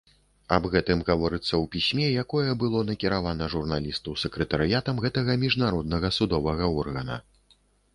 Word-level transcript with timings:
Аб 0.55 0.63
гэтым 0.75 1.03
гаворыцца 1.09 1.47
ў 1.47 1.65
пісьме, 1.75 2.07
якое 2.23 2.57
было 2.65 2.83
накіравана 2.89 3.51
журналісту 3.57 4.17
сакратарыятам 4.25 4.95
гэтага 5.09 5.41
міжнароднага 5.47 6.17
судовага 6.21 6.77
органа. 6.85 7.25